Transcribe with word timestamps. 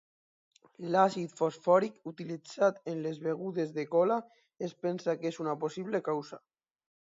L'àcid 0.95 1.35
fosfòric 1.41 1.99
utilitzat 2.13 2.81
en 2.93 3.05
les 3.05 3.21
begudes 3.27 3.77
de 3.77 3.87
cola 3.95 4.19
es 4.71 4.77
pensa 4.87 5.19
que 5.23 5.33
és 5.35 5.43
una 5.47 5.59
possible 5.67 6.05
causa. 6.13 6.45